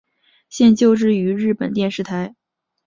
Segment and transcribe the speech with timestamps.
[0.49, 2.33] 现就职于日本电视台。